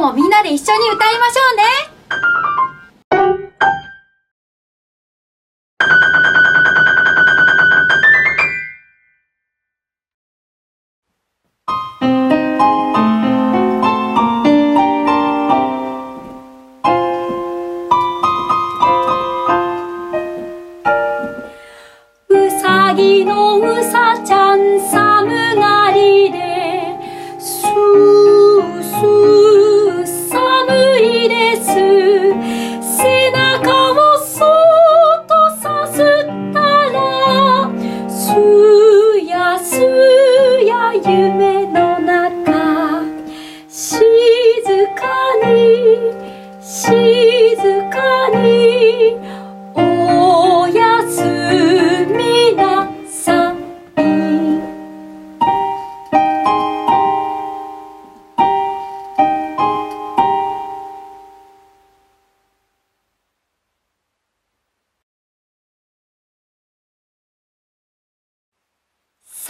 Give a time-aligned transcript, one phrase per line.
[0.00, 1.89] もみんなで一緒に歌いましょうね。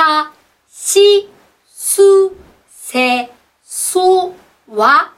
[0.00, 0.32] さ、
[0.66, 1.28] し、
[1.66, 2.00] す、
[2.70, 3.30] せ、
[3.62, 4.34] そ
[4.66, 5.12] は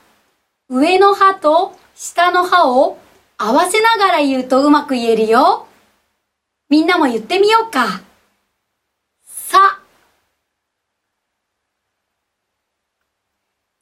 [0.69, 2.99] 上の歯と下の歯を
[3.39, 5.69] 合わせながら言うとうまく言えるよ。
[6.69, 8.01] みんなも言ってみようか。
[9.25, 9.79] さ。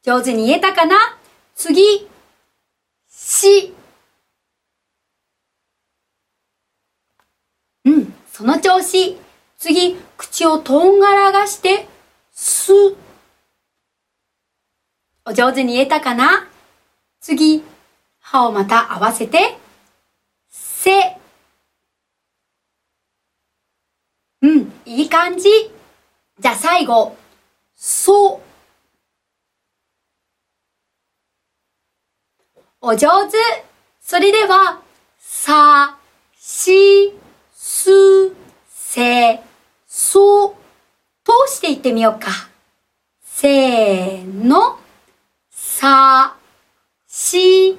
[0.02, 1.16] 上手に言えたかな？
[1.54, 2.10] 次。
[3.08, 3.72] し。
[7.86, 9.16] うん、その調子。
[9.60, 11.86] 次、口をとんがらがして、
[12.32, 12.72] す。
[15.26, 16.48] お上手に言えたかな？
[17.20, 17.62] 次、
[18.20, 19.58] 歯をまた合わせて、
[20.48, 21.18] せ。
[24.40, 25.50] うん、いい感じ。
[26.38, 27.14] じゃあ最後、
[27.76, 28.40] そ。
[32.80, 33.36] お上手。
[34.00, 34.80] それでは、
[35.18, 35.98] さ、
[36.34, 37.12] し、
[37.52, 37.90] す、
[38.66, 39.49] せ、
[40.12, 40.54] そう、
[41.24, 42.30] 通していってみようか。
[43.22, 44.76] せーの。
[45.52, 46.34] さ、
[47.06, 47.78] し、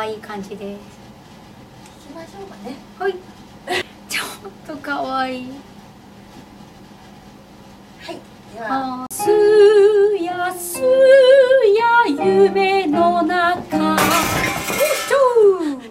[0.00, 0.56] 愛い感じで。
[0.56, 0.60] す
[2.08, 2.76] 行きましょうかね。
[2.98, 3.14] はい。
[4.08, 4.26] ちょっ
[4.66, 5.52] と可愛い。
[8.00, 8.18] はい
[8.54, 9.04] では。
[9.04, 9.30] あす
[10.18, 13.98] やすや夢の中。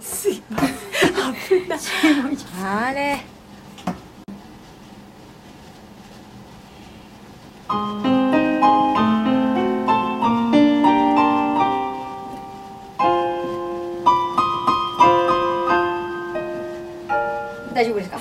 [0.02, 1.64] すいません。
[1.64, 1.80] 危ない
[2.64, 3.24] あれ
[17.79, 18.19] 大丈夫ですか？